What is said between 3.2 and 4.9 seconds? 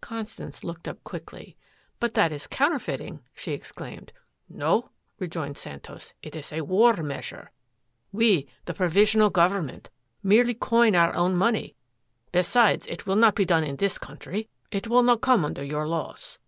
she exclaimed. "No,"